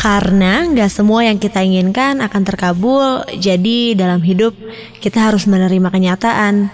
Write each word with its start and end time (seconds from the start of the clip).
Karena 0.00 0.64
nggak 0.64 0.88
semua 0.88 1.28
yang 1.28 1.36
kita 1.36 1.60
inginkan 1.60 2.24
akan 2.24 2.42
terkabul, 2.48 3.20
jadi 3.36 3.92
dalam 3.92 4.24
hidup 4.24 4.56
kita 5.04 5.28
harus 5.28 5.44
menerima 5.44 5.92
kenyataan. 5.92 6.72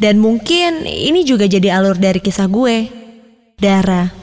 Dan 0.00 0.16
mungkin 0.16 0.88
ini 0.88 1.28
juga 1.28 1.44
jadi 1.44 1.76
alur 1.76 2.00
dari 2.00 2.24
kisah 2.24 2.48
gue, 2.48 2.88
Dara. 3.60 4.21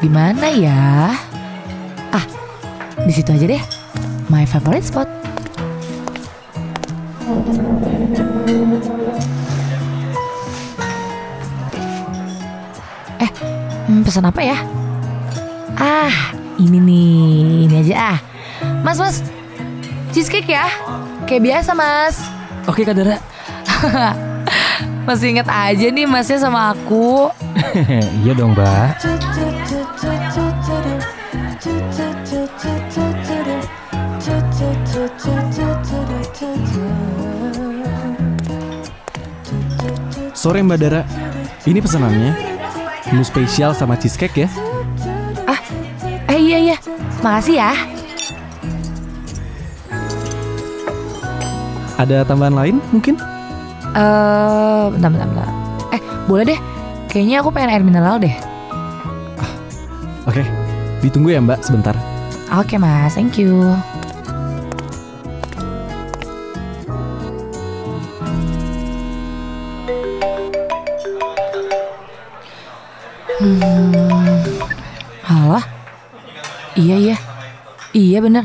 Di 0.00 0.08
mana 0.08 0.48
ya? 0.48 1.12
Ah, 2.08 2.24
di 3.04 3.12
situ 3.12 3.28
aja 3.36 3.44
deh. 3.44 3.62
My 4.32 4.48
favorite 4.48 4.88
spot. 4.88 5.04
Eh, 13.20 13.30
hmm, 13.92 14.00
pesan 14.00 14.24
apa 14.24 14.40
ya? 14.40 14.56
Ah, 15.76 16.32
ini 16.56 16.80
nih, 16.80 17.68
ini 17.68 17.74
aja 17.84 18.16
ah. 18.16 18.18
Mas, 18.80 18.96
mas, 18.96 19.20
cheesecake 20.16 20.48
ya? 20.48 20.72
Kayak 21.28 21.44
biasa, 21.44 21.70
mas. 21.76 22.16
Oke 22.64 22.88
Kak 22.88 22.96
Dara. 22.96 23.20
Masih 25.08 25.36
inget 25.36 25.48
aja 25.48 25.86
nih 25.90 26.06
masnya 26.06 26.38
sama 26.38 26.72
aku. 26.72 27.28
iya 28.24 28.32
dong 28.36 28.52
mbak. 28.54 29.00
Sore 40.40 40.64
Mbak 40.64 40.78
Dara, 40.80 41.04
ini 41.68 41.84
pesanannya. 41.84 42.32
Menu 43.12 43.20
spesial 43.20 43.76
sama 43.76 43.92
cheesecake 44.00 44.48
ya. 44.48 44.50
Eh 46.32 46.40
iya 46.40 46.58
iya, 46.64 46.76
makasih 47.20 47.60
ya. 47.60 47.76
Ada 52.00 52.24
tambahan 52.24 52.56
lain 52.56 52.76
mungkin? 52.88 53.20
Eh, 53.92 54.84
bentar, 54.96 55.12
bentar, 55.12 55.28
bentar. 55.28 55.48
Eh, 55.92 56.00
boleh 56.24 56.56
deh. 56.56 56.60
Kayaknya 57.12 57.36
aku 57.44 57.48
pengen 57.52 57.70
air 57.76 57.84
mineral 57.84 58.16
deh. 58.16 58.32
Oke, 60.24 60.40
ditunggu 61.04 61.36
ya 61.36 61.44
Mbak 61.44 61.60
sebentar. 61.60 61.92
Oke 62.56 62.80
mas, 62.80 63.12
thank 63.12 63.36
you. 63.36 63.76
Iya 78.20 78.28
bener. 78.28 78.44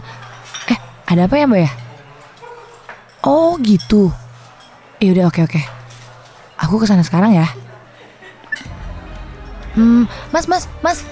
Eh, 0.71 0.79
ada 1.11 1.27
apa 1.27 1.35
ya 1.35 1.43
mbak 1.43 1.61
ya? 1.67 1.71
Oh 3.27 3.59
gitu. 3.59 4.15
Ya 5.03 5.11
udah 5.11 5.27
oke 5.27 5.43
oke. 5.43 5.61
Aku 6.63 6.79
ke 6.79 6.87
sana 6.87 7.03
sekarang 7.03 7.35
ya. 7.35 7.51
Hmm, 9.75 10.07
mas 10.31 10.47
mas 10.47 10.71
mas, 10.79 11.03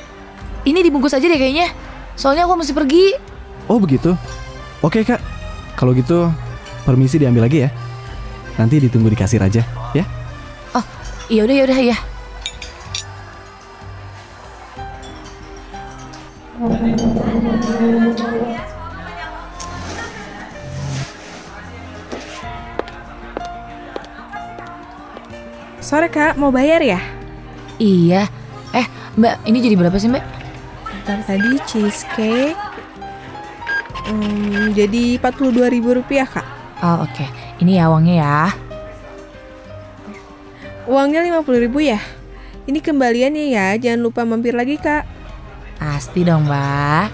ini 0.64 0.80
dibungkus 0.80 1.12
aja 1.12 1.28
deh 1.28 1.36
kayaknya. 1.36 1.76
Soalnya 2.16 2.48
aku 2.48 2.56
mesti 2.56 2.72
pergi. 2.72 3.20
Oh 3.68 3.76
begitu? 3.84 4.16
Oke 4.80 5.04
Kak, 5.04 5.20
kalau 5.76 5.92
gitu 5.92 6.32
permisi 6.88 7.20
diambil 7.20 7.52
lagi 7.52 7.68
ya. 7.68 7.70
Nanti 8.56 8.80
ditunggu 8.80 9.12
di 9.12 9.20
kasir 9.20 9.44
aja, 9.44 9.68
ya. 9.92 10.08
Iya 11.32 11.48
udah 11.48 11.56
ya 11.56 11.64
udah 11.66 11.80
ya. 11.80 11.98
Sore 25.94 26.10
kak, 26.10 26.42
mau 26.42 26.50
bayar 26.50 26.82
ya? 26.82 26.98
Iya. 27.78 28.26
Eh, 28.74 28.82
Mbak, 29.14 29.46
ini 29.46 29.62
jadi 29.62 29.78
berapa 29.78 29.94
sih, 30.02 30.10
Mbak? 30.10 30.26
Ntar 31.06 31.22
tadi 31.22 31.54
cheesecake 31.70 32.58
hmm, 34.10 34.74
Jadi 34.74 35.22
42 35.22 35.54
ribu 35.70 35.94
rupiah 35.94 36.26
kak 36.26 36.42
Oh, 36.82 37.06
oke. 37.06 37.30
Ini 37.62 37.78
ya 37.78 37.94
uangnya 37.94 38.16
ya. 38.26 38.42
Uangnya 40.90 41.30
50 41.30 41.62
ribu 41.62 41.78
ya? 41.86 42.02
Ini 42.66 42.82
kembaliannya 42.82 43.54
ya, 43.54 43.78
jangan 43.78 44.02
lupa 44.02 44.26
mampir 44.26 44.58
lagi 44.58 44.82
kak 44.82 45.06
Pasti 45.78 46.26
dong, 46.26 46.50
Mbak. 46.50 47.08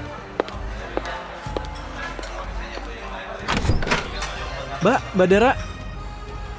Mbak, 4.88 5.00
Mbak 5.20 5.28
Dara, 5.28 5.52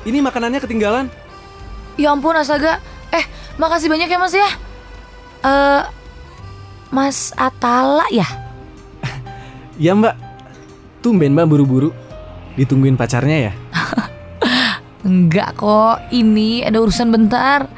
ini 0.05 0.21
makanannya 0.21 0.61
ketinggalan. 0.61 1.20
Ya 2.01 2.17
ampun, 2.17 2.33
astaga. 2.33 2.81
Eh, 3.13 3.25
makasih 3.61 3.93
banyak 3.93 4.09
ya, 4.09 4.17
Mas 4.17 4.33
ya. 4.33 4.49
Eh, 5.45 5.83
Mas 6.89 7.37
Atala 7.37 8.09
ya? 8.09 8.25
Ya 9.81 9.93
Mbak, 9.93 10.17
tumben 11.05 11.37
Mbak 11.37 11.49
buru-buru. 11.49 11.93
Ditungguin 12.57 12.97
pacarnya 12.97 13.53
ya? 13.53 13.53
Enggak 15.09 15.61
kok, 15.61 16.01
ini 16.09 16.65
ada 16.65 16.81
urusan 16.81 17.13
bentar. 17.13 17.69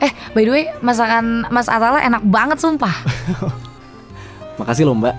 Eh, 0.00 0.12
by 0.32 0.44
the 0.44 0.52
way, 0.52 0.64
masakan 0.80 1.44
Mas 1.52 1.68
Atala 1.68 2.00
enak 2.00 2.24
banget 2.24 2.64
sumpah. 2.64 2.96
Makasih 4.60 4.88
loh 4.88 4.96
Mbak. 4.96 5.16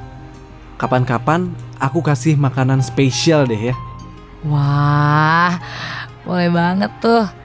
Kapan-kapan 0.82 1.54
aku 1.78 2.02
kasih 2.02 2.42
makanan 2.42 2.82
spesial 2.82 3.46
deh 3.46 3.70
ya. 3.70 3.76
Wah, 4.46 5.62
boleh 6.26 6.50
banget 6.50 6.90
tuh. 7.02 7.45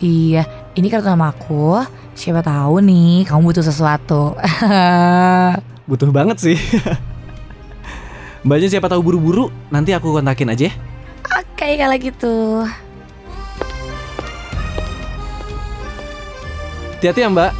Iya, 0.00 0.48
ini 0.72 0.88
kartu 0.88 1.12
nama 1.12 1.28
aku. 1.28 1.76
Siapa 2.16 2.40
tahu 2.40 2.80
nih 2.80 3.28
kamu 3.28 3.52
butuh 3.52 3.64
sesuatu. 3.64 4.32
Butuh 5.88 6.08
banget 6.08 6.40
sih. 6.40 6.56
Mbaknya 8.40 8.72
siapa 8.72 8.88
tahu 8.88 9.04
buru-buru, 9.04 9.52
nanti 9.68 9.92
aku 9.92 10.16
kontakin 10.16 10.48
aja 10.56 10.72
ya. 10.72 10.74
Oke, 11.36 11.76
kalau 11.76 11.96
gitu. 12.00 12.34
Hati-hati 16.96 17.20
ya 17.20 17.28
Mbak. 17.28 17.52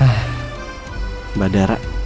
Ah, 0.00 0.20
Mbak 1.36 1.48
Dara. 1.52 1.99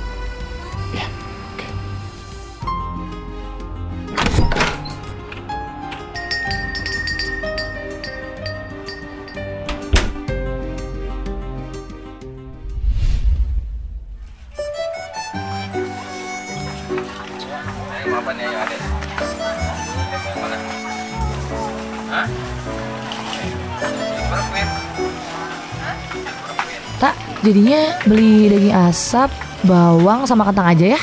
Jadinya 27.45 28.01
beli 28.09 28.49
daging 28.49 28.75
asap, 28.89 29.31
bawang 29.69 30.25
sama 30.25 30.49
kentang 30.49 30.73
aja 30.73 30.87
ya. 30.97 31.01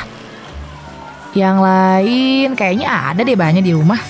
Yang 1.37 1.57
lain 1.63 2.47
kayaknya 2.57 2.87
ada 2.89 3.21
deh 3.21 3.37
banyak 3.37 3.63
di 3.63 3.71
rumah. 3.77 4.01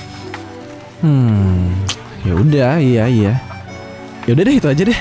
Hmm, 1.04 1.76
ya 2.24 2.34
udah, 2.34 2.72
iya 2.80 3.06
iya. 3.12 3.34
Ya 4.26 4.32
udah 4.32 4.44
deh 4.48 4.56
itu 4.56 4.68
aja 4.72 4.84
deh. 4.88 5.00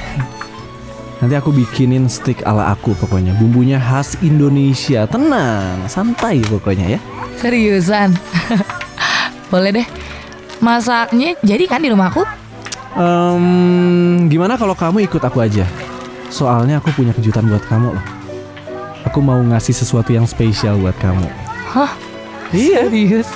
Nanti 1.21 1.35
aku 1.37 1.53
bikinin 1.53 2.09
steak 2.09 2.43
ala 2.49 2.73
aku 2.73 2.97
pokoknya. 2.97 3.37
Bumbunya 3.37 3.77
khas 3.77 4.17
Indonesia. 4.25 5.05
Tenang, 5.05 5.85
santai 5.87 6.41
pokoknya 6.45 6.97
ya. 6.97 7.01
Seriusan. 7.37 8.17
Boleh 9.53 9.81
deh. 9.81 9.87
Masaknya 10.61 11.37
jadi 11.41 11.65
kan 11.69 11.81
di 11.81 11.93
rumahku? 11.93 12.25
Em, 12.97 14.29
gimana 14.29 14.57
kalau 14.57 14.73
kamu 14.77 15.09
ikut 15.09 15.21
aku 15.21 15.41
aja? 15.45 15.65
Soalnya 16.31 16.79
aku 16.79 16.95
punya 16.95 17.11
kejutan 17.11 17.51
buat 17.51 17.67
kamu 17.67 17.93
loh. 17.99 18.05
Aku 19.11 19.19
mau 19.19 19.43
ngasih 19.43 19.75
sesuatu 19.75 20.15
yang 20.15 20.25
spesial 20.25 20.79
buat 20.79 20.95
kamu. 21.03 21.27
Hah? 21.75 21.91
Iya. 22.55 22.87
Serius? 22.87 23.29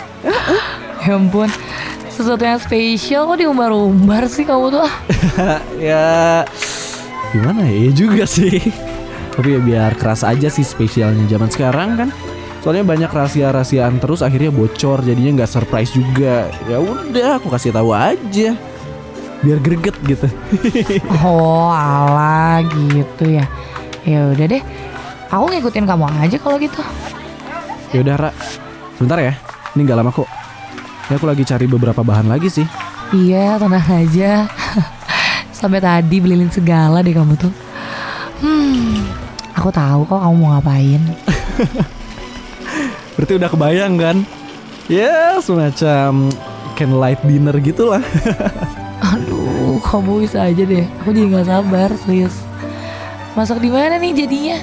ya 1.04 1.20
ampun. 1.20 1.50
sesuatu 2.08 2.46
yang 2.46 2.62
spesial 2.62 3.26
kok 3.26 3.38
diumbar-umbar 3.42 4.30
sih 4.30 4.46
kamu 4.46 4.70
tuh 4.70 4.86
ah. 4.86 4.94
ya 5.90 6.46
gimana 7.34 7.66
ya? 7.66 7.90
Ya 7.90 7.92
juga 7.92 8.24
sih. 8.24 8.62
Tapi 9.34 9.58
ya 9.58 9.60
biar 9.60 9.98
keras 9.98 10.22
aja 10.22 10.46
sih 10.46 10.62
spesialnya 10.62 11.26
zaman 11.26 11.50
sekarang 11.50 11.98
kan. 11.98 12.08
Soalnya 12.62 12.86
banyak 12.86 13.10
rahasia-rahasiaan 13.10 13.98
terus 13.98 14.22
akhirnya 14.22 14.54
bocor 14.54 15.02
jadinya 15.02 15.42
nggak 15.42 15.50
surprise 15.50 15.90
juga. 15.90 16.48
Ya 16.70 16.78
udah 16.78 17.42
aku 17.42 17.50
kasih 17.50 17.74
tahu 17.74 17.90
aja. 17.90 18.54
Biar 19.44 19.60
greget 19.60 19.96
gitu. 20.08 20.26
Oh 21.24 21.68
ala 21.68 22.64
gitu 22.64 23.28
ya 23.28 23.44
Ya 24.08 24.32
udah 24.32 24.46
deh 24.48 24.62
Aku 25.28 25.44
ngikutin 25.52 25.84
kamu 25.84 26.04
aja 26.24 26.36
kalau 26.40 26.56
gitu 26.56 26.80
ya 27.94 28.02
udah 28.02 28.16
Ra. 28.18 28.30
Sebentar 28.98 29.22
ya. 29.22 29.38
Ini 29.78 29.86
nggak 29.86 29.98
lama 30.02 30.10
kok. 30.10 30.26
Ya 31.06 31.14
aku 31.14 31.30
lagi 31.30 31.46
cari 31.46 31.70
beberapa 31.70 32.02
bahan 32.02 32.26
lagi 32.26 32.50
sih. 32.50 32.66
Iya 33.14 33.60
tenang 33.62 33.84
aja 33.84 34.50
Sampai 35.58 35.78
tadi 35.78 36.18
belilin 36.18 36.50
segala 36.50 37.04
deh 37.04 37.14
kamu 37.14 37.36
tuh 37.38 37.52
Hmm 38.42 39.06
Aku 39.54 39.70
tahu 39.70 40.08
kok 40.08 40.18
kamu 40.18 40.34
mau 40.34 40.58
ngapain 40.58 40.98
Berarti 43.14 43.32
udah 43.38 43.46
kebayang 43.52 43.94
kan? 43.94 44.16
Ya 44.90 45.38
semacam 45.38 46.34
candlelight 46.74 47.22
dinner 47.22 47.54
gitu 47.62 47.94
bisa 50.20 50.38
aja 50.42 50.62
deh 50.64 50.84
Aku 51.02 51.14
jadi 51.14 51.28
gak 51.30 51.46
sabar 51.46 51.90
serius 52.02 52.34
Masak 53.38 53.62
di 53.62 53.70
mana 53.70 53.98
nih 53.98 54.12
jadinya 54.24 54.58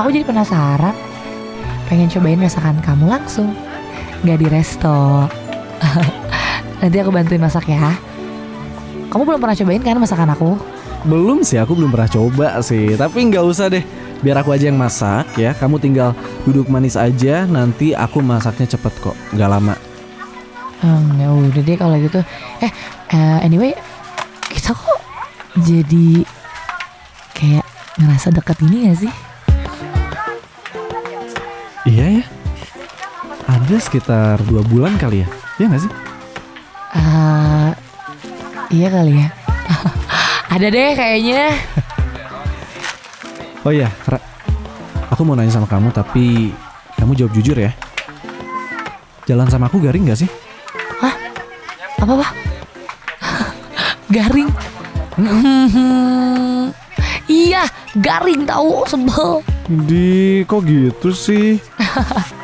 Aku 0.00 0.08
jadi 0.08 0.24
penasaran 0.24 0.94
Pengen 1.90 2.08
cobain 2.08 2.40
masakan 2.40 2.80
kamu 2.80 3.04
langsung 3.10 3.52
Gak 4.24 4.38
di 4.40 4.46
resto 4.48 5.28
Nanti 6.80 6.96
aku 6.98 7.10
bantuin 7.12 7.42
masak 7.42 7.68
ya 7.68 7.92
Kamu 9.12 9.28
belum 9.28 9.40
pernah 9.44 9.56
cobain 9.58 9.82
kan 9.84 10.00
masakan 10.00 10.32
aku? 10.32 10.50
Belum 11.02 11.42
sih, 11.42 11.58
aku 11.58 11.74
belum 11.74 11.90
pernah 11.90 12.08
coba 12.08 12.48
sih. 12.62 12.96
Tapi 12.96 13.28
nggak 13.28 13.44
usah 13.44 13.68
deh. 13.68 13.84
Biar 14.22 14.40
aku 14.40 14.56
aja 14.56 14.70
yang 14.70 14.78
masak 14.78 15.34
ya. 15.36 15.52
Kamu 15.52 15.76
tinggal 15.82 16.16
duduk 16.46 16.70
manis 16.70 16.94
aja. 16.94 17.44
Nanti 17.44 17.92
aku 17.92 18.22
masaknya 18.22 18.72
cepet 18.72 18.94
kok, 19.02 19.12
nggak 19.36 19.50
lama. 19.50 19.74
Hmm, 20.80 21.20
ya 21.20 21.28
udah 21.28 21.62
deh 21.62 21.76
kalau 21.76 22.00
gitu. 22.00 22.24
Eh, 22.62 22.72
eh, 23.12 23.38
anyway, 23.44 23.76
jadi 25.60 26.24
kayak 27.36 27.66
ngerasa 28.00 28.32
dekat 28.32 28.56
ini 28.64 28.88
gak 28.88 28.98
sih? 29.04 29.12
Iya 31.84 32.06
ya. 32.20 32.24
Ada 33.44 33.76
sekitar 33.82 34.40
dua 34.48 34.64
bulan 34.64 34.96
kali 34.96 35.26
ya. 35.26 35.28
Iya 35.60 35.66
nggak 35.68 35.82
sih? 35.82 35.92
Eh, 36.96 37.70
iya 38.72 38.88
kali 38.88 39.12
ya. 39.20 39.28
Ada 40.54 40.66
deh 40.72 40.90
kayaknya. 40.96 41.44
Oh 43.62 43.70
iya, 43.70 43.94
Ra. 44.10 44.18
Aku 45.14 45.22
mau 45.22 45.38
nanya 45.38 45.54
sama 45.54 45.70
kamu 45.70 45.94
tapi 45.94 46.50
kamu 46.98 47.14
jawab 47.14 47.30
jujur 47.30 47.54
ya. 47.54 47.70
Jalan 49.22 49.46
sama 49.46 49.70
aku 49.70 49.78
garing 49.78 50.02
nggak 50.02 50.18
sih? 50.18 50.30
Apa 52.02 52.18
apa? 52.18 52.26
garing. 54.18 54.50
iya, 57.28 57.68
garing 57.98 58.48
tahu 58.48 58.88
sebel. 58.88 59.44
Di 59.68 60.42
kok 60.48 60.64
gitu 60.64 61.12
sih? 61.12 61.58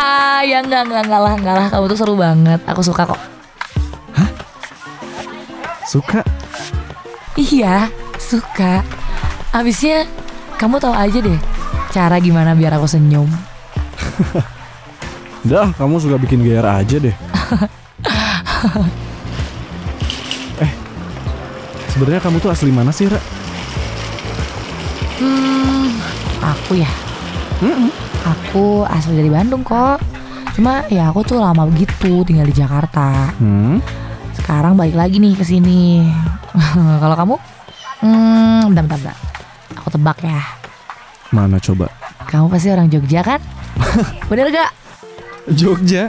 Ah, 0.00 0.40
ya 0.40 0.64
enggak 0.64 0.88
enggak 0.88 1.02
enggak 1.04 1.20
lah, 1.20 1.34
enggak 1.36 1.56
lah. 1.60 1.68
Kamu 1.68 1.84
tuh 1.92 1.98
seru 2.00 2.16
banget. 2.16 2.56
Aku 2.64 2.80
suka 2.80 3.04
kok. 3.04 3.20
Suka? 5.84 6.24
Iya, 7.36 7.92
suka. 8.16 8.80
Abisnya 9.52 10.08
kamu 10.56 10.80
tahu 10.80 10.96
aja 10.96 11.20
deh 11.20 11.36
cara 11.90 12.16
gimana 12.22 12.54
biar 12.56 12.78
aku 12.78 12.86
senyum. 12.86 13.28
Dah, 15.50 15.74
kamu 15.74 16.00
suka 16.00 16.16
bikin 16.16 16.46
gair 16.46 16.64
aja 16.64 16.96
deh. 16.96 17.16
Sebenarnya 22.00 22.24
kamu 22.24 22.40
tuh 22.40 22.48
asli 22.48 22.72
mana 22.72 22.96
sih, 22.96 23.12
Ra? 23.12 23.20
Hmm, 25.20 25.92
aku 26.40 26.80
ya. 26.80 26.88
Aku 28.24 28.88
asli 28.88 29.20
dari 29.20 29.28
Bandung 29.28 29.60
kok. 29.60 30.00
Cuma 30.56 30.80
ya 30.88 31.12
aku 31.12 31.20
tuh 31.28 31.44
lama 31.44 31.68
begitu 31.68 32.24
tinggal 32.24 32.48
di 32.48 32.56
Jakarta. 32.56 33.36
Hmm? 33.36 33.84
Sekarang 34.32 34.80
balik 34.80 34.96
lagi 34.96 35.20
nih 35.20 35.36
ke 35.36 35.44
sini. 35.44 36.08
Kalau 37.04 37.12
kamu? 37.20 37.36
Hmm, 38.00 38.72
bentar, 38.72 38.96
bentar, 38.96 39.12
bentar. 39.12 39.16
Aku 39.76 39.92
tebak 39.92 40.24
ya. 40.24 40.40
Mana 41.36 41.60
coba? 41.60 41.92
Kamu 42.32 42.48
pasti 42.48 42.72
orang 42.72 42.88
Jogja 42.88 43.20
kan? 43.20 43.44
Bener 44.32 44.48
gak? 44.48 44.72
Jogja. 45.52 46.08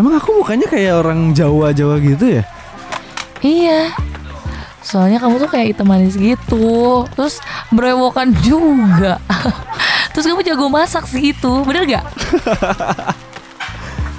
Emang 0.00 0.16
aku 0.16 0.40
mukanya 0.40 0.64
kayak 0.64 1.04
orang 1.04 1.36
Jawa-Jawa 1.36 2.00
gitu 2.00 2.40
ya? 2.40 2.42
Iya. 3.44 4.11
Soalnya 4.82 5.22
kamu 5.22 5.38
tuh 5.38 5.50
kayak 5.50 5.66
hitam 5.74 5.88
manis 5.88 6.18
gitu. 6.18 7.06
Terus 7.14 7.38
berewokan 7.70 8.34
juga. 8.42 9.22
Terus 10.12 10.26
kamu 10.28 10.44
jago 10.44 10.66
masak 10.68 11.08
sih 11.08 11.32
gitu. 11.32 11.64
Bener 11.64 11.88
gak? 11.88 12.04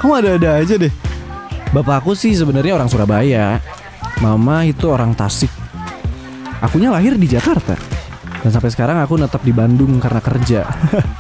Kamu 0.04 0.20
ada-ada 0.20 0.60
aja 0.60 0.76
deh. 0.76 0.92
Bapakku 1.72 2.12
sih 2.12 2.36
sebenarnya 2.36 2.76
orang 2.76 2.92
Surabaya. 2.92 3.64
Mama 4.20 4.68
itu 4.68 4.92
orang 4.92 5.16
Tasik. 5.16 5.48
Akunya 6.60 6.92
lahir 6.92 7.16
di 7.16 7.24
Jakarta. 7.24 7.80
Dan 8.44 8.52
sampai 8.52 8.74
sekarang 8.74 9.00
aku 9.00 9.16
netap 9.16 9.40
di 9.48 9.56
Bandung 9.56 10.04
karena 10.04 10.20
kerja. 10.20 10.68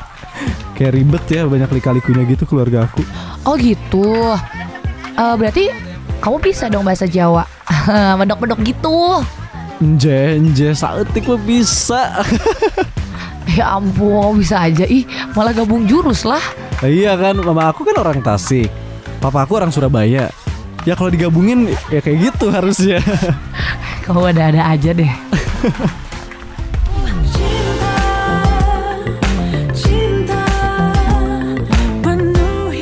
Kayak 0.76 1.00
ribet 1.00 1.24
ya 1.32 1.48
banyak 1.48 1.70
lika-likunya 1.80 2.28
gitu 2.28 2.44
keluarga 2.44 2.90
aku. 2.90 3.08
Oh 3.48 3.56
gitu. 3.56 4.36
Eh, 5.14 5.36
berarti 5.38 5.70
kamu 6.20 6.38
bisa 6.42 6.68
dong 6.68 6.84
bahasa 6.84 7.08
Jawa. 7.08 7.46
Medok-medok 8.20 8.60
gitu. 8.64 9.24
Nje, 9.84 10.40
nje, 10.40 10.72
saetik 10.72 11.28
lo 11.28 11.38
bisa. 11.38 12.02
Ya 13.54 13.76
ampun, 13.76 14.40
bisa 14.40 14.66
aja. 14.66 14.88
Ih, 14.88 15.04
malah 15.36 15.52
gabung 15.52 15.84
jurus 15.84 16.24
lah. 16.24 16.42
iya 16.82 17.14
kan, 17.20 17.38
mama 17.38 17.70
aku 17.70 17.84
kan 17.84 18.00
orang 18.00 18.24
Tasik. 18.24 18.72
Papa 19.20 19.44
aku 19.44 19.60
orang 19.60 19.70
Surabaya. 19.70 20.32
Ya 20.88 20.94
kalau 20.96 21.12
digabungin 21.14 21.70
ya 21.92 22.00
kayak 22.00 22.32
gitu 22.34 22.50
harusnya. 22.50 23.04
Kamu 24.08 24.32
ada-ada 24.32 24.68
aja 24.68 24.92
deh. 24.96 25.12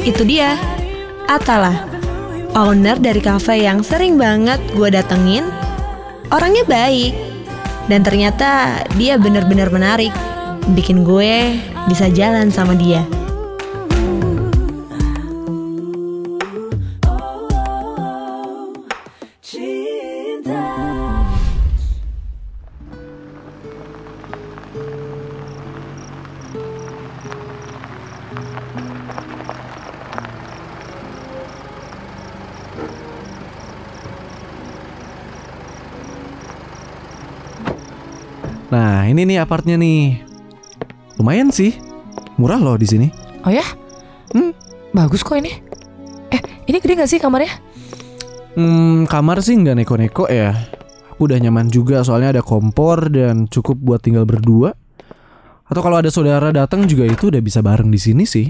Itu 0.02 0.26
dia, 0.26 0.58
Atala, 1.30 1.91
owner 2.56 3.00
dari 3.00 3.24
cafe 3.24 3.64
yang 3.64 3.84
sering 3.84 4.20
banget 4.20 4.60
gue 4.76 4.90
datengin. 4.92 5.48
Orangnya 6.32 6.64
baik, 6.68 7.14
dan 7.92 8.08
ternyata 8.08 8.82
dia 8.96 9.20
bener-bener 9.20 9.68
menarik, 9.68 10.16
bikin 10.76 11.04
gue 11.04 11.60
bisa 11.92 12.08
jalan 12.12 12.48
sama 12.48 12.76
dia. 12.76 13.04
Nah, 38.72 39.04
ini 39.04 39.28
nih 39.28 39.44
apartnya 39.44 39.76
nih. 39.76 40.24
Lumayan 41.20 41.52
sih. 41.52 41.76
Murah 42.40 42.58
loh 42.58 42.80
di 42.80 42.88
sini. 42.88 43.08
Oh 43.44 43.52
ya? 43.52 43.68
Hmm. 44.32 44.56
Bagus 44.96 45.28
kok 45.28 45.36
ini. 45.36 45.52
Eh, 46.32 46.42
ini 46.72 46.80
gede 46.80 47.04
gak 47.04 47.12
sih 47.12 47.20
kamarnya? 47.20 47.52
Hmm, 48.56 49.08
kamar 49.08 49.44
sih 49.44 49.56
nggak 49.60 49.84
neko-neko 49.84 50.28
ya. 50.28 50.56
Aku 51.12 51.28
udah 51.28 51.40
nyaman 51.40 51.72
juga 51.72 52.04
soalnya 52.04 52.40
ada 52.40 52.44
kompor 52.44 53.12
dan 53.12 53.48
cukup 53.48 53.80
buat 53.80 54.00
tinggal 54.04 54.24
berdua. 54.24 54.76
Atau 55.68 55.80
kalau 55.84 56.00
ada 56.00 56.12
saudara 56.12 56.52
datang 56.52 56.84
juga 56.84 57.08
itu 57.08 57.32
udah 57.32 57.40
bisa 57.40 57.64
bareng 57.64 57.88
di 57.88 58.00
sini 58.00 58.28
sih. 58.28 58.48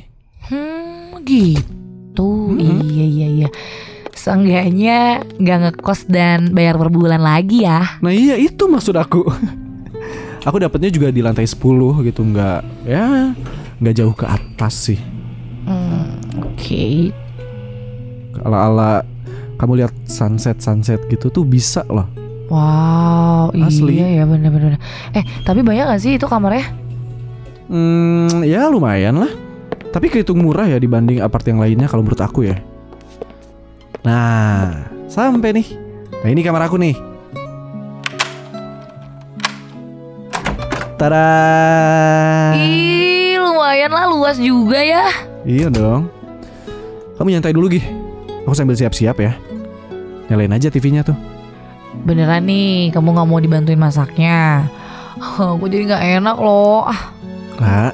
Hmm, 0.50 1.22
gitu. 1.22 2.58
Iya, 2.58 3.06
iya, 3.06 3.28
iya. 3.30 3.50
Seenggaknya 4.13 5.22
nggak 5.38 5.58
ngekos 5.66 6.10
dan 6.10 6.54
bayar 6.54 6.78
per 6.82 6.90
bulan 6.90 7.22
lagi 7.22 7.66
ya. 7.66 8.01
Nah 8.01 8.13
iya 8.13 8.38
itu 8.42 8.66
maksud 8.66 8.98
aku. 8.98 9.25
aku 10.41 10.57
dapatnya 10.62 10.89
juga 10.89 11.13
di 11.13 11.21
lantai 11.21 11.45
10 11.45 12.05
gitu 12.07 12.21
nggak 12.25 12.60
ya 12.89 13.33
nggak 13.81 13.95
jauh 13.98 14.13
ke 14.13 14.25
atas 14.25 14.74
sih. 14.93 15.00
Hmm, 15.65 16.17
Oke. 16.41 17.13
Ala 18.41 18.69
ala 18.69 18.91
kamu 19.62 19.86
lihat 19.86 19.93
sunset 20.10 20.57
sunset 20.62 21.01
gitu 21.10 21.29
tuh 21.29 21.45
bisa 21.45 21.86
loh. 21.89 22.10
Wow, 22.51 23.55
Asli. 23.55 23.95
iya 23.95 24.21
ya 24.21 24.24
bener-bener. 24.27 24.75
Eh, 25.15 25.24
tapi 25.48 25.63
banyak 25.63 25.88
gak 25.88 26.01
sih 26.03 26.19
itu 26.19 26.27
kamarnya? 26.27 26.67
Hmm, 27.71 28.43
ya 28.43 28.67
lumayan 28.67 29.24
lah. 29.24 29.31
Tapi 29.95 30.12
kehitung 30.12 30.43
murah 30.43 30.67
ya 30.67 30.75
dibanding 30.75 31.24
apart 31.24 31.48
yang 31.48 31.63
lainnya 31.63 31.88
kalau 31.88 32.03
menurut 32.03 32.19
aku 32.19 32.51
ya. 32.51 32.60
Nah, 34.03 34.83
sampai 35.07 35.55
nih. 35.55 35.67
Nah 36.12 36.27
ini 36.27 36.43
kamar 36.43 36.67
aku 36.67 36.75
nih. 36.75 37.11
Tada. 41.01 42.53
Ih, 42.62 43.34
lumayan 43.41 43.89
lah 43.89 44.05
luas 44.05 44.38
juga 44.38 44.77
ya. 44.77 45.10
Iya 45.41 45.74
dong. 45.74 46.13
Kamu 47.17 47.34
nyantai 47.34 47.58
dulu 47.58 47.74
Gih. 47.74 47.81
Aku 48.46 48.53
sambil 48.53 48.77
siap-siap 48.77 49.17
ya. 49.17 49.34
Nyalain 50.29 50.53
aja 50.53 50.70
TV-nya 50.70 51.01
tuh. 51.01 51.17
Beneran 52.05 52.46
nih, 52.46 52.93
kamu 52.93 53.17
gak 53.17 53.25
mau 53.25 53.41
dibantuin 53.41 53.81
masaknya? 53.81 54.70
Aku 55.58 55.65
jadi 55.65 55.89
gak 55.89 56.22
enak 56.22 56.38
loh. 56.38 56.86
Ah, 56.86 57.01
Ra, 57.58 57.89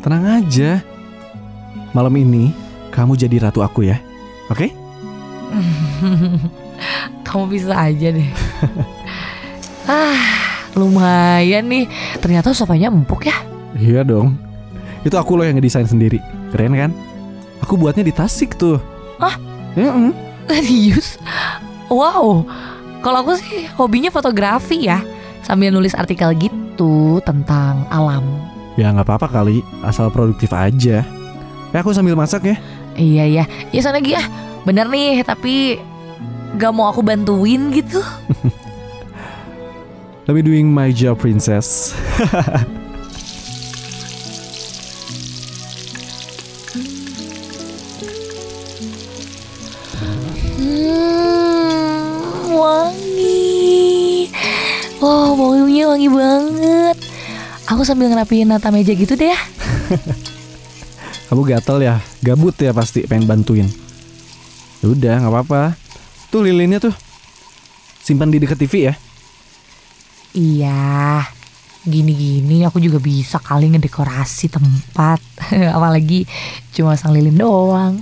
tenang 0.00 0.40
aja. 0.40 0.80
Malam 1.92 2.16
ini 2.16 2.56
kamu 2.96 3.12
jadi 3.12 3.44
ratu 3.44 3.60
aku 3.60 3.84
ya. 3.84 4.00
Oke? 4.48 4.72
kamu 7.28 7.44
bisa 7.52 7.76
aja 7.76 8.08
deh. 8.08 8.28
ah, 9.92 10.41
lumayan 10.74 11.68
nih. 11.68 11.84
Ternyata 12.18 12.56
sofanya 12.56 12.88
empuk 12.88 13.26
ya. 13.28 13.36
Iya 13.76 14.04
dong. 14.04 14.36
Itu 15.02 15.18
aku 15.18 15.34
loh 15.34 15.44
yang 15.44 15.58
ngedesain 15.58 15.88
sendiri. 15.88 16.22
Keren 16.54 16.76
kan? 16.76 16.90
Aku 17.64 17.78
buatnya 17.78 18.06
di 18.06 18.14
Tasik 18.14 18.58
tuh. 18.58 18.78
Hah? 19.18 19.34
Ya, 19.74 19.90
mm. 19.90 20.12
Serius? 20.50 21.16
Wow. 21.88 22.44
Kalau 23.02 23.18
aku 23.26 23.38
sih 23.38 23.66
hobinya 23.74 24.10
fotografi 24.12 24.86
ya. 24.86 25.02
Sambil 25.42 25.74
nulis 25.74 25.94
artikel 25.96 26.30
gitu 26.38 27.18
tentang 27.26 27.82
alam. 27.90 28.22
ya 28.72 28.88
nggak 28.88 29.04
apa-apa 29.04 29.28
kali, 29.28 29.60
asal 29.84 30.08
produktif 30.08 30.48
aja. 30.56 31.04
Ya 31.72 31.76
aku 31.76 31.92
sambil 31.92 32.16
masak 32.16 32.48
ya. 32.48 32.56
Iya 32.96 33.24
iya. 33.28 33.44
Ya 33.68 33.80
sana 33.84 34.00
Gi 34.00 34.16
ah. 34.16 34.24
Bener 34.62 34.86
nih, 34.86 35.26
tapi 35.26 35.82
gak 36.54 36.70
mau 36.70 36.86
aku 36.86 37.02
bantuin 37.02 37.74
gitu. 37.74 37.98
Let 40.32 40.40
me 40.40 40.48
doing 40.48 40.72
my 40.72 40.88
job, 40.96 41.20
princess. 41.20 41.92
Hmm, 50.56 52.48
wangi. 52.48 54.32
Wow, 55.04 55.36
baunya 55.36 55.92
wangi 55.92 56.08
banget. 56.08 56.96
Aku 57.68 57.84
sambil 57.84 58.08
ngerapiin 58.08 58.48
nata 58.48 58.72
meja 58.72 58.96
gitu 58.96 59.12
deh 59.12 59.36
ya. 59.36 59.40
Kamu 61.28 61.44
gatel 61.44 61.84
ya, 61.84 62.00
gabut 62.24 62.56
ya 62.56 62.72
pasti 62.72 63.04
pengen 63.04 63.28
bantuin. 63.28 63.68
Ya 64.80 64.86
udah, 64.88 65.14
nggak 65.20 65.28
apa-apa. 65.28 65.76
Tuh 66.32 66.40
lilinnya 66.40 66.80
tuh. 66.80 66.96
Simpan 68.00 68.32
di 68.32 68.40
dekat 68.40 68.56
TV 68.64 68.88
ya. 68.88 68.96
Iya. 70.32 71.22
Gini-gini 71.82 72.62
aku 72.62 72.78
juga 72.78 73.02
bisa 73.02 73.42
kali 73.42 73.72
ngedekorasi 73.72 74.48
tempat. 74.48 75.18
Apalagi 75.76 76.24
cuma 76.72 76.94
sang 76.94 77.12
lilin 77.12 77.36
doang. 77.36 78.00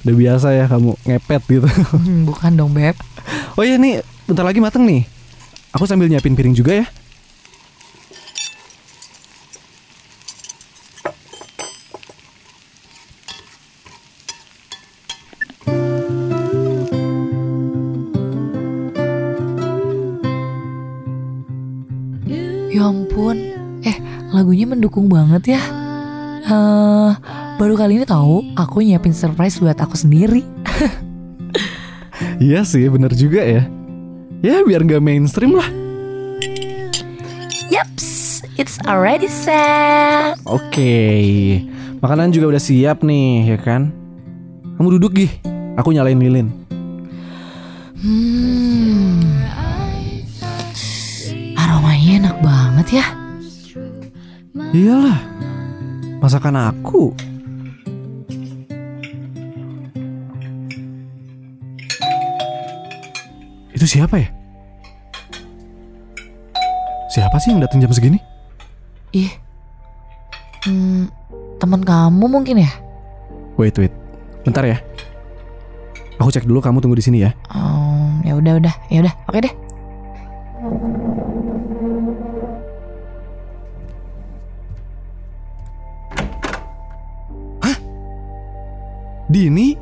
Udah 0.00 0.14
biasa 0.16 0.46
ya 0.56 0.64
kamu 0.64 0.96
ngepet 1.04 1.42
gitu. 1.50 1.68
Hmm, 1.92 2.24
Bukan 2.24 2.56
dong, 2.56 2.72
Beb. 2.72 2.96
Oh 3.58 3.64
iya 3.66 3.76
nih, 3.76 4.00
bentar 4.24 4.46
lagi 4.46 4.62
mateng 4.62 4.88
nih. 4.88 5.04
Aku 5.76 5.84
sambil 5.84 6.08
nyiapin 6.08 6.32
piring 6.32 6.56
juga 6.56 6.80
ya. 6.80 6.86
Ya 22.80 22.88
ampun. 22.88 23.36
Eh, 23.84 23.92
lagunya 24.32 24.64
mendukung 24.64 25.12
banget 25.12 25.52
ya. 25.52 25.60
Eh, 26.40 27.10
baru 27.60 27.76
kali 27.76 28.00
ini 28.00 28.08
tahu 28.08 28.56
aku 28.56 28.80
nyiapin 28.80 29.12
surprise 29.12 29.60
buat 29.60 29.76
aku 29.76 30.00
sendiri. 30.00 30.40
Iya 32.40 32.64
sih, 32.64 32.88
bener 32.88 33.12
juga 33.12 33.44
ya. 33.44 33.68
Ya 34.40 34.64
biar 34.64 34.80
nggak 34.88 35.04
mainstream 35.04 35.60
lah. 35.60 35.68
Yaps, 37.68 38.40
it's 38.56 38.80
already 38.88 39.28
set. 39.28 40.40
Oke, 40.48 41.60
makanan 42.00 42.32
juga 42.32 42.56
udah 42.56 42.62
siap 42.64 43.04
nih, 43.04 43.44
ya 43.44 43.58
kan? 43.60 43.92
Kamu 44.80 44.96
duduk 44.96 45.20
gih, 45.20 45.32
aku 45.76 45.92
nyalain 45.92 46.16
lilin. 46.16 46.48
Enak 52.20 52.36
banget 52.44 53.00
ya. 53.00 53.06
Iyalah, 54.76 55.18
masakan 56.20 56.68
aku. 56.68 57.16
Itu 63.72 63.88
siapa 63.88 64.20
ya? 64.20 64.28
Siapa 67.08 67.40
sih 67.40 67.56
yang 67.56 67.64
datang 67.64 67.80
jam 67.80 67.88
segini? 67.88 68.20
Ih. 69.16 69.32
Hmm, 70.68 71.08
teman 71.56 71.80
kamu 71.80 72.28
mungkin 72.28 72.60
ya? 72.60 72.70
Wait, 73.56 73.72
wait. 73.80 73.90
Bentar 74.44 74.68
ya. 74.68 74.76
Aku 76.20 76.28
cek 76.28 76.44
dulu 76.44 76.60
kamu 76.60 76.84
tunggu 76.84 77.00
di 77.00 77.04
sini 77.08 77.24
ya. 77.24 77.32
Um, 77.48 78.20
ya 78.28 78.36
udah 78.36 78.60
udah, 78.60 78.74
ya 78.92 79.00
udah, 79.00 79.14
oke 79.24 79.40
deh. 79.40 79.54
Dini? 89.40 89.72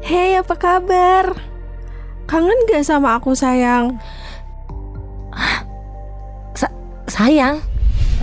Hei, 0.00 0.40
apa 0.40 0.56
kabar? 0.56 1.36
Kangen 2.24 2.56
gak 2.64 2.80
sama 2.80 3.20
aku 3.20 3.36
sayang? 3.36 4.00
Sayang, 7.04 7.60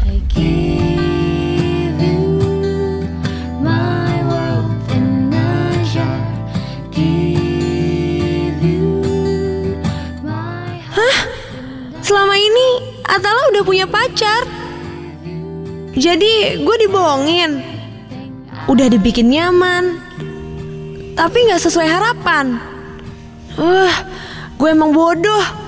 I 0.02 0.18
give 0.34 2.02
you 2.02 2.26
my 3.62 4.18
world 4.26 4.74
in 4.90 5.30
a 5.30 5.78
jar. 5.86 6.26
Give 6.90 8.58
you 8.58 8.98
my 10.26 10.82
Selama 12.02 12.34
ini 12.34 12.98
Atala 13.06 13.54
udah 13.54 13.62
punya 13.62 13.86
pacar. 13.86 14.42
Jadi 15.94 16.66
gue 16.66 16.76
dibohongin. 16.82 17.62
Udah 18.66 18.90
dibikin 18.90 19.30
nyaman. 19.30 20.07
Tapi 21.17 21.38
nggak 21.50 21.65
sesuai 21.65 21.89
harapan. 21.89 22.62
Wah, 23.57 23.97
gue 24.53 24.69
emang 24.69 24.93
bodoh. 24.93 25.65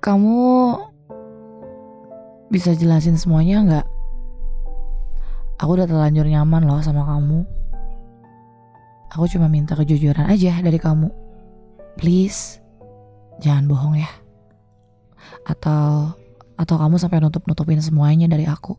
Kamu 0.00 0.80
bisa 2.48 2.72
jelasin 2.72 3.20
semuanya 3.20 3.56
nggak? 3.62 3.86
Aku 5.60 5.76
udah 5.76 5.84
terlanjur 5.84 6.24
nyaman 6.24 6.64
loh 6.64 6.80
sama 6.80 7.04
kamu. 7.04 7.44
Aku 9.12 9.28
cuma 9.28 9.50
minta 9.52 9.76
kejujuran 9.76 10.24
aja 10.24 10.56
dari 10.64 10.80
kamu. 10.80 11.12
Please, 12.00 12.64
jangan 13.40 13.64
bohong 13.66 13.98
ya. 13.98 14.10
Atau 15.48 16.12
atau 16.60 16.76
kamu 16.76 17.00
sampai 17.00 17.24
nutup-nutupin 17.24 17.80
semuanya 17.80 18.28
dari 18.28 18.44
aku. 18.44 18.76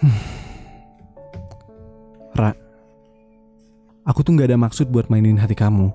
Ra, 2.36 2.52
aku 4.04 4.20
tuh 4.20 4.36
nggak 4.36 4.52
ada 4.52 4.60
maksud 4.60 4.92
buat 4.92 5.08
mainin 5.08 5.40
hati 5.40 5.56
kamu. 5.56 5.88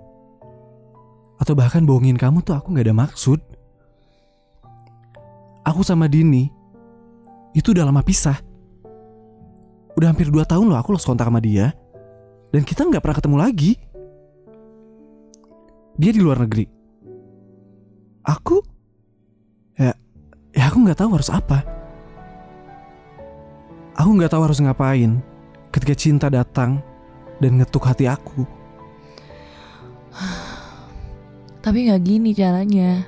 Atau 1.38 1.54
bahkan 1.54 1.86
bohongin 1.86 2.18
kamu 2.18 2.42
tuh 2.42 2.58
aku 2.58 2.74
nggak 2.74 2.90
ada 2.90 2.98
maksud. 2.98 3.38
Aku 5.66 5.82
sama 5.82 6.06
Dini 6.10 6.50
itu 7.54 7.74
udah 7.74 7.86
lama 7.88 8.06
pisah. 8.06 8.38
Udah 9.96 10.12
hampir 10.12 10.28
2 10.28 10.44
tahun 10.44 10.68
loh 10.68 10.78
aku 10.78 10.92
lost 10.92 11.08
kontak 11.08 11.30
sama 11.30 11.40
dia. 11.40 11.72
Dan 12.52 12.68
kita 12.68 12.84
nggak 12.86 13.02
pernah 13.02 13.18
ketemu 13.18 13.38
lagi. 13.40 13.72
Dia 15.96 16.12
di 16.12 16.20
luar 16.20 16.44
negeri. 16.44 16.68
aku 18.26 18.58
ya 19.78 19.94
ya 20.50 20.64
aku 20.66 20.78
nggak 20.82 20.98
tahu 20.98 21.10
harus 21.14 21.30
apa. 21.30 21.62
Aku 23.96 24.10
nggak 24.18 24.34
tahu 24.34 24.44
harus 24.44 24.60
ngapain 24.60 25.22
ketika 25.70 25.94
cinta 25.96 26.28
datang 26.28 26.82
dan 27.40 27.62
ngetuk 27.62 27.86
hati 27.86 28.10
aku. 28.10 28.44
Tapi 31.64 31.78
nggak 31.86 32.02
gini 32.02 32.34
caranya. 32.34 33.06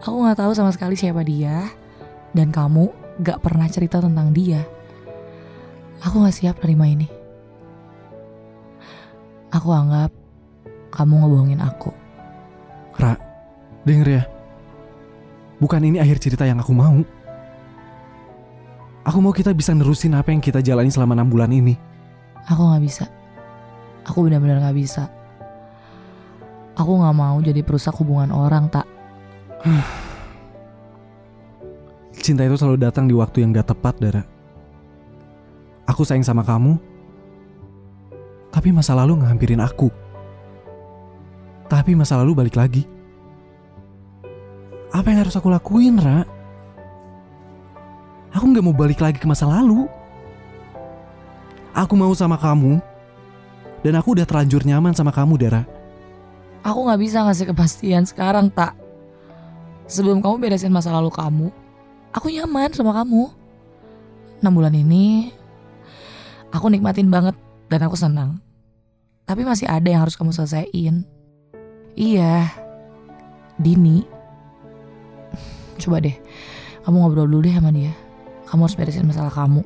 Aku 0.00 0.20
nggak 0.20 0.40
tahu 0.40 0.52
sama 0.52 0.68
sekali 0.72 0.96
siapa 0.96 1.24
dia, 1.24 1.64
dan 2.36 2.52
kamu 2.52 2.92
nggak 3.20 3.40
pernah 3.40 3.64
cerita 3.72 4.00
tentang 4.04 4.36
dia. 4.36 4.60
Aku 6.04 6.20
nggak 6.20 6.36
siap 6.36 6.56
terima 6.60 6.84
ini. 6.84 7.08
Aku 9.48 9.72
anggap 9.72 10.23
kamu 10.94 11.26
ngebohongin 11.26 11.58
aku. 11.58 11.90
Ra, 12.94 13.18
denger 13.82 14.08
ya. 14.22 14.22
Bukan 15.58 15.82
ini 15.82 15.98
akhir 15.98 16.22
cerita 16.22 16.46
yang 16.46 16.62
aku 16.62 16.70
mau. 16.70 17.02
Aku 19.04 19.18
mau 19.18 19.34
kita 19.34 19.50
bisa 19.50 19.74
nerusin 19.74 20.14
apa 20.14 20.30
yang 20.30 20.38
kita 20.38 20.62
jalani 20.62 20.88
selama 20.88 21.18
enam 21.18 21.28
bulan 21.28 21.50
ini. 21.50 21.74
Aku 22.46 22.70
nggak 22.70 22.82
bisa. 22.86 23.04
Aku 24.06 24.22
benar-benar 24.22 24.62
nggak 24.62 24.78
bisa. 24.78 25.10
Aku 26.78 27.02
nggak 27.02 27.16
mau 27.16 27.36
jadi 27.42 27.60
perusak 27.66 27.98
hubungan 27.98 28.30
orang 28.30 28.70
tak. 28.70 28.86
Cinta 32.24 32.46
itu 32.46 32.56
selalu 32.56 32.78
datang 32.80 33.04
di 33.04 33.12
waktu 33.12 33.44
yang 33.44 33.52
gak 33.52 33.76
tepat, 33.76 34.00
Dara. 34.00 34.24
Aku 35.84 36.08
sayang 36.08 36.24
sama 36.24 36.40
kamu, 36.40 36.80
tapi 38.48 38.72
masa 38.72 38.96
lalu 38.96 39.20
ngehampirin 39.20 39.60
aku. 39.60 39.92
Tapi 41.74 41.98
masa 41.98 42.14
lalu 42.22 42.38
balik 42.38 42.54
lagi. 42.54 42.86
Apa 44.94 45.10
yang 45.10 45.26
harus 45.26 45.34
aku 45.34 45.50
lakuin, 45.50 45.98
Ra? 45.98 46.22
Aku 48.30 48.46
nggak 48.46 48.62
mau 48.62 48.70
balik 48.70 49.02
lagi 49.02 49.18
ke 49.18 49.26
masa 49.26 49.50
lalu. 49.50 49.90
Aku 51.74 51.98
mau 51.98 52.14
sama 52.14 52.38
kamu, 52.38 52.78
dan 53.82 53.98
aku 53.98 54.14
udah 54.14 54.22
terlanjur 54.22 54.62
nyaman 54.62 54.94
sama 54.94 55.10
kamu, 55.10 55.34
Dara. 55.34 55.66
Aku 56.62 56.86
nggak 56.86 57.00
bisa 57.02 57.26
ngasih 57.26 57.50
kepastian 57.50 58.06
sekarang 58.06 58.54
tak. 58.54 58.78
Sebelum 59.90 60.22
kamu 60.22 60.38
beresin 60.38 60.70
masa 60.70 60.94
lalu 60.94 61.10
kamu, 61.10 61.50
aku 62.14 62.30
nyaman 62.30 62.70
sama 62.70 62.94
kamu. 63.02 63.34
Enam 64.38 64.54
bulan 64.54 64.78
ini, 64.78 65.34
aku 66.54 66.70
nikmatin 66.70 67.10
banget 67.10 67.34
dan 67.66 67.82
aku 67.82 67.98
senang. 67.98 68.38
Tapi 69.26 69.42
masih 69.42 69.66
ada 69.66 69.90
yang 69.90 70.06
harus 70.06 70.14
kamu 70.14 70.30
selesaiin. 70.30 71.13
Iya, 71.94 72.50
Dini. 73.58 74.02
Coba 75.78 76.02
deh, 76.02 76.14
kamu 76.82 76.96
ngobrol 76.98 77.26
dulu 77.30 77.46
deh 77.46 77.54
sama 77.54 77.70
dia. 77.70 77.94
Kamu 78.50 78.66
harus 78.66 78.78
beresin 78.78 79.06
masalah 79.06 79.30
kamu. 79.30 79.62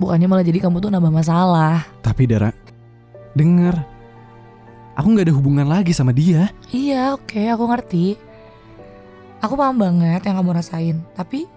Bukannya 0.00 0.28
malah 0.28 0.44
jadi 0.44 0.64
kamu 0.64 0.80
tuh 0.80 0.88
nambah 0.92 1.12
masalah. 1.12 1.84
Tapi 2.00 2.24
Dara, 2.24 2.52
denger. 3.36 3.76
Aku 4.96 5.06
nggak 5.12 5.28
ada 5.28 5.36
hubungan 5.36 5.68
lagi 5.68 5.92
sama 5.92 6.12
dia. 6.12 6.52
Iya, 6.72 7.16
oke, 7.16 7.40
aku 7.48 7.64
ngerti. 7.68 8.06
Aku 9.40 9.56
paham 9.56 9.80
banget 9.80 10.20
yang 10.28 10.36
kamu 10.36 10.50
rasain, 10.52 10.96
tapi 11.16 11.48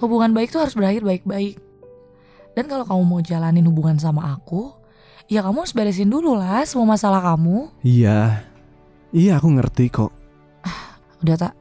hubungan 0.00 0.32
baik 0.32 0.48
tuh 0.52 0.64
harus 0.64 0.72
berakhir 0.72 1.04
baik-baik. 1.04 1.60
Dan 2.56 2.68
kalau 2.68 2.88
kamu 2.88 3.02
mau 3.04 3.20
jalanin 3.20 3.68
hubungan 3.68 4.00
sama 4.00 4.32
aku, 4.36 4.72
ya 5.28 5.40
kamu 5.40 5.64
harus 5.64 5.74
beresin 5.74 6.10
dulu 6.12 6.36
lah 6.36 6.64
semua 6.68 6.96
masalah 6.96 7.20
kamu. 7.34 7.72
Iya, 7.80 8.44
iya 9.12 9.40
aku 9.40 9.48
ngerti 9.54 9.88
kok. 9.88 10.12
Udah 11.22 11.36
tak, 11.36 11.52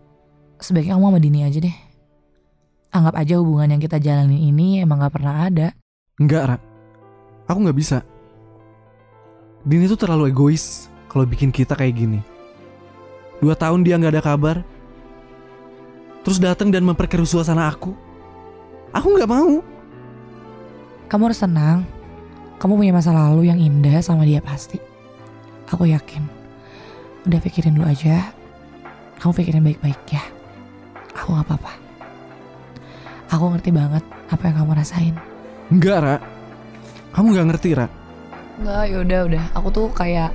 sebaiknya 0.60 1.00
kamu 1.00 1.05
sama 1.13 1.20
Dini 1.20 1.40
aja 1.46 1.59
deh. 1.59 1.77
Anggap 2.94 3.16
aja 3.18 3.33
hubungan 3.42 3.74
yang 3.74 3.81
kita 3.81 3.98
jalanin 3.98 4.38
ini 4.38 4.85
emang 4.85 5.01
gak 5.01 5.18
pernah 5.18 5.50
ada. 5.50 5.74
Enggak, 6.22 6.44
Ra. 6.46 6.57
Aku 7.50 7.59
nggak 7.59 7.75
bisa. 7.75 8.05
Dini 9.66 9.90
tuh 9.90 9.98
terlalu 9.98 10.29
egois 10.29 10.88
kalau 11.09 11.25
bikin 11.25 11.50
kita 11.50 11.74
kayak 11.74 11.98
gini. 11.98 12.22
Dua 13.42 13.57
tahun 13.57 13.83
dia 13.83 14.00
nggak 14.00 14.14
ada 14.14 14.24
kabar. 14.24 14.57
Terus 16.24 16.40
datang 16.40 16.72
dan 16.72 16.88
memperkeruh 16.88 17.27
suasana 17.27 17.68
aku. 17.68 17.92
Aku 18.96 19.07
nggak 19.11 19.27
mau. 19.27 19.59
Kamu 21.11 21.27
harus 21.27 21.42
tenang. 21.44 21.83
Kamu 22.57 22.74
punya 22.79 22.94
masa 22.96 23.11
lalu 23.11 23.50
yang 23.51 23.59
indah 23.59 24.00
sama 24.03 24.24
dia 24.24 24.39
pasti. 24.39 24.79
Aku 25.72 25.89
yakin. 25.89 26.24
Udah 27.25 27.39
pikirin 27.39 27.75
dulu 27.75 27.87
aja. 27.87 28.31
Kamu 29.20 29.31
pikirin 29.31 29.63
baik-baik 29.63 30.01
ya. 30.11 30.24
Aku 31.16 31.33
gak 31.37 31.48
apa-apa. 31.48 31.74
Aku 33.33 33.50
ngerti 33.50 33.74
banget 33.74 34.03
apa 34.29 34.44
yang 34.46 34.55
kamu 34.61 34.72
rasain. 34.77 35.16
Enggak, 35.74 35.98
Ra. 36.05 36.16
Kamu 37.18 37.33
nggak 37.33 37.48
ngerti, 37.50 37.70
Ra. 37.74 37.87
Enggak, 38.61 38.83
yaudah 38.94 39.20
udah. 39.25 39.44
Aku 39.57 39.68
tuh 39.74 39.87
kayak 39.89 40.29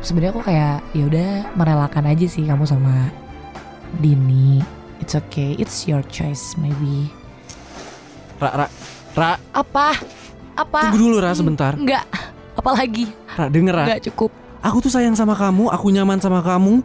sebenarnya 0.00 0.32
aku 0.32 0.42
kayak 0.44 0.76
ya 0.96 1.04
udah 1.04 1.28
merelakan 1.52 2.08
aja 2.08 2.26
sih 2.28 2.48
kamu 2.48 2.64
sama 2.64 3.12
Dini. 4.00 4.64
It's 5.04 5.12
okay, 5.12 5.52
it's 5.60 5.84
your 5.84 6.00
choice 6.08 6.56
maybe. 6.56 7.12
Ra, 8.40 8.64
Ra, 8.64 8.66
Ra. 9.12 9.32
Apa? 9.52 10.00
Apa? 10.54 10.88
Tunggu 10.88 10.98
dulu, 10.98 11.16
Ra, 11.18 11.34
sebentar. 11.34 11.74
Enggak. 11.74 12.06
Apalagi? 12.54 13.10
Ra, 13.34 13.50
denger, 13.50 13.74
Ra. 13.74 13.84
Enggak 13.90 14.02
cukup. 14.10 14.30
Aku 14.64 14.80
tuh 14.80 14.88
sayang 14.88 15.18
sama 15.18 15.34
kamu, 15.36 15.68
aku 15.68 15.90
nyaman 15.90 16.22
sama 16.22 16.40
kamu. 16.40 16.80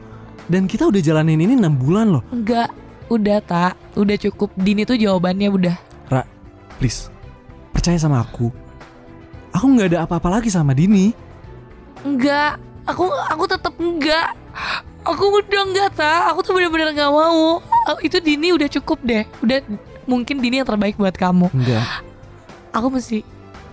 Dan 0.50 0.66
kita 0.66 0.90
udah 0.90 0.98
jalanin 0.98 1.38
ini 1.38 1.54
6 1.54 1.70
bulan 1.78 2.10
loh. 2.10 2.24
Enggak. 2.34 2.74
Udah 3.10 3.42
tak, 3.42 3.74
udah 3.98 4.18
cukup. 4.18 4.54
Dini 4.58 4.86
tuh 4.86 4.98
jawabannya 4.98 5.50
udah. 5.50 5.76
Ra, 6.10 6.26
please. 6.82 7.10
Percaya 7.74 7.98
sama 7.98 8.22
aku. 8.22 8.50
Aku 9.54 9.66
nggak 9.66 9.94
ada 9.94 10.06
apa-apa 10.06 10.38
lagi 10.38 10.50
sama 10.54 10.78
Dini. 10.78 11.14
Enggak. 12.06 12.62
Aku 12.86 13.10
aku 13.10 13.46
tetap 13.50 13.74
enggak. 13.78 14.34
Aku 15.06 15.42
udah 15.42 15.62
enggak 15.66 15.90
tak. 15.98 16.34
Aku 16.34 16.46
tuh 16.46 16.54
bener-bener 16.58 16.94
nggak 16.94 17.10
mau. 17.14 17.62
Itu 18.02 18.22
Dini 18.22 18.54
udah 18.54 18.70
cukup 18.70 19.02
deh. 19.02 19.26
Udah 19.42 19.62
mungkin 20.06 20.38
Dini 20.38 20.62
yang 20.62 20.70
terbaik 20.70 20.98
buat 20.98 21.14
kamu. 21.18 21.50
Enggak. 21.50 21.86
Aku 22.74 22.94
mesti 22.94 23.26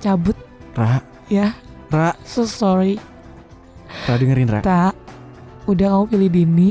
cabut 0.07 0.37
Ra, 0.77 1.01
ya. 1.27 1.57
Ra, 1.89 2.13
So 2.23 2.45
sorry. 2.45 3.01
Ra 4.05 4.15
dengerin 4.21 4.47
Ra. 4.53 4.61
Tak. 4.61 4.95
Udah 5.65 5.97
kamu 5.97 6.05
pilih 6.13 6.29
Dini 6.31 6.69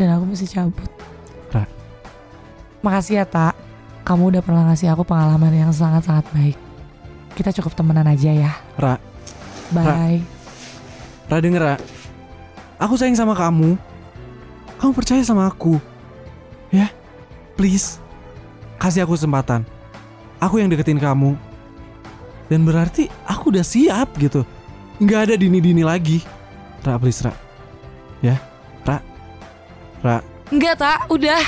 dan 0.00 0.16
aku 0.16 0.24
mesti 0.32 0.48
cabut. 0.48 0.88
Ra. 1.52 1.68
Makasih 2.80 3.20
ya 3.20 3.24
tak. 3.28 3.54
Kamu 4.02 4.34
udah 4.34 4.42
pernah 4.42 4.66
ngasih 4.72 4.90
aku 4.90 5.04
pengalaman 5.06 5.52
yang 5.52 5.70
sangat-sangat 5.70 6.26
baik. 6.32 6.56
Kita 7.36 7.52
cukup 7.60 7.76
temenan 7.76 8.08
aja 8.08 8.32
ya. 8.32 8.52
Ra, 8.80 8.96
Bye. 9.70 10.24
Ra 11.28 11.38
denger 11.38 11.62
Ra. 11.62 11.76
Aku 12.80 12.96
sayang 12.98 13.14
sama 13.14 13.36
kamu. 13.36 13.78
Kamu 14.80 14.90
percaya 14.96 15.22
sama 15.22 15.46
aku. 15.46 15.78
Ya, 16.72 16.90
please. 17.54 18.00
Kasih 18.80 19.04
aku 19.04 19.14
kesempatan. 19.14 19.62
Aku 20.42 20.58
yang 20.58 20.66
deketin 20.72 20.98
kamu. 20.98 21.38
Dan 22.50 22.66
berarti 22.66 23.10
aku 23.26 23.54
udah 23.54 23.64
siap 23.64 24.18
gitu. 24.18 24.42
Nggak 25.02 25.20
ada 25.30 25.34
dini-dini 25.38 25.82
lagi. 25.82 26.22
Ra, 26.82 26.98
please 26.98 27.22
Ra. 27.22 27.34
Ya, 28.22 28.38
Ra. 28.86 28.98
Ra, 30.02 30.16
Enggak 30.52 30.78
tak, 30.78 30.98
udah 31.08 31.42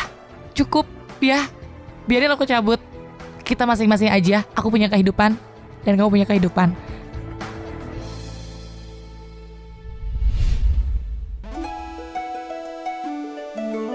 cukup 0.57 0.87
ya. 1.21 1.45
Biarin 2.09 2.33
aku 2.33 2.49
cabut. 2.49 2.81
Kita 3.45 3.69
masing-masing 3.69 4.09
aja. 4.09 4.41
Aku 4.57 4.73
punya 4.73 4.89
kehidupan 4.89 5.37
dan 5.85 5.93
kamu 6.01 6.09
punya 6.09 6.27
kehidupan. 6.27 6.73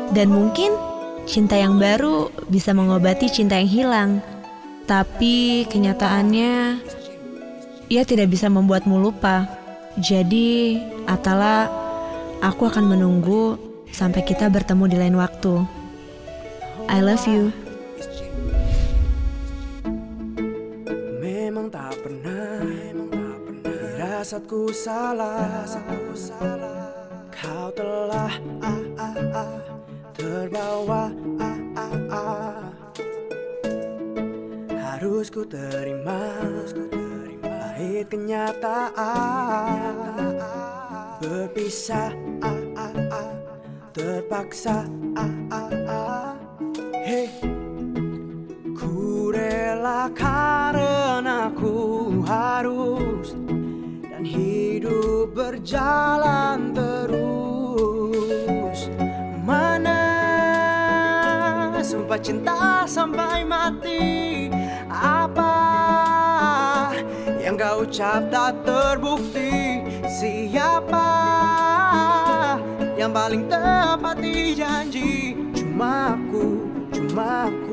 Dan 0.09 0.33
mungkin 0.33 0.73
cinta 1.29 1.53
yang 1.53 1.77
baru 1.77 2.33
bisa 2.49 2.73
mengobati 2.73 3.29
cinta 3.29 3.57
yang 3.57 3.69
hilang. 3.69 4.11
Tapi 4.89 5.69
kenyataannya 5.69 6.81
ia 7.93 8.01
tidak 8.09 8.33
bisa 8.33 8.49
membuatmu 8.49 8.97
lupa. 8.97 9.45
Jadi, 10.01 10.81
Atala, 11.05 11.69
aku 12.41 12.65
akan 12.65 12.97
menunggu 12.97 13.53
sampai 13.93 14.25
kita 14.25 14.49
bertemu 14.49 14.89
di 14.89 14.97
lain 14.97 15.13
waktu. 15.13 15.61
I 16.89 17.05
love 17.05 17.21
you. 17.29 17.53
Memang 21.21 21.69
tak 21.69 21.93
pernah, 22.01 22.57
memang 22.65 23.09
tak 23.13 23.37
pernah 23.45 24.25
salah, 24.73 25.69
salah 26.17 26.89
Kau 27.29 27.69
telah 27.77 28.33
ah, 28.65 28.81
ah, 28.97 29.17
ah, 29.37 29.53
terbawa 30.17 31.13
ah, 31.37 31.57
ah, 31.77 31.93
ah. 32.09 32.78
Harus 34.99 35.31
ku 35.31 35.47
terima, 35.47 36.43
harus 36.43 36.75
ku 36.75 36.83
terima 36.91 37.47
Pahit 37.47 38.11
kenyataan. 38.11 39.95
Berpisah 41.23 42.11
ah, 42.43 42.59
ah, 42.75 42.91
ah, 43.07 43.31
terpaksa 43.95 44.83
ah, 45.15 45.31
ah, 45.55 45.71
ah. 45.87 46.35
Hey. 46.99 47.31
Ku 48.75 49.31
rela 49.31 50.11
karena 50.11 51.47
ku 51.55 52.19
harus 52.27 53.39
Dan 54.03 54.27
hidup 54.27 55.31
berjalan 55.31 56.75
terus. 56.75 58.11
Mana 59.47 60.03
sumpah 61.87 62.19
cinta 62.19 62.83
sampai 62.83 63.47
mati 63.47 64.19
kau 67.59 67.83
ucap 67.83 68.31
tak 68.31 68.63
terbukti 68.63 69.83
Siapa 70.07 71.11
yang 72.95 73.11
paling 73.11 73.47
tepati 73.47 74.51
janji. 74.55 75.35
Cuma 75.55 76.15
aku, 76.15 76.67
cuma 76.91 77.47
aku 77.47 77.68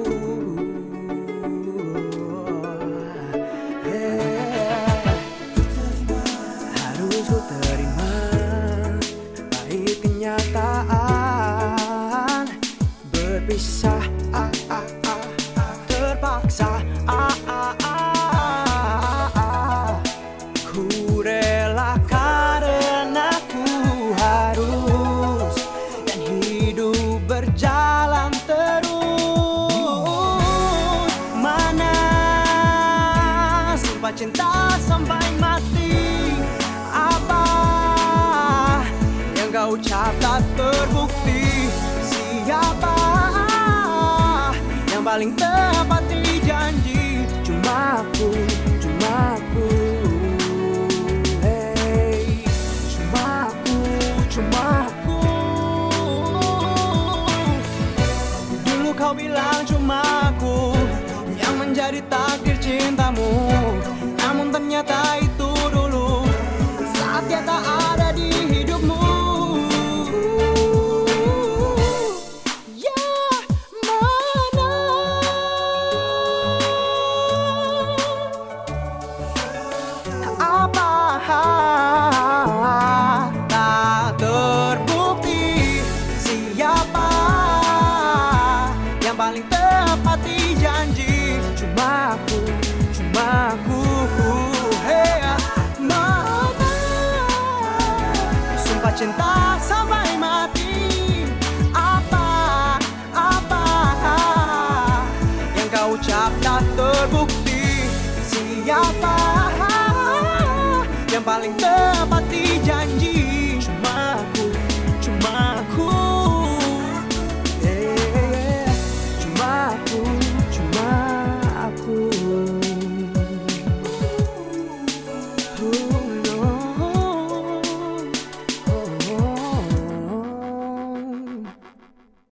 janji 91.76 92.45